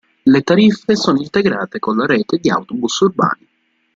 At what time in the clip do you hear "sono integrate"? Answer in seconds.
0.95-1.77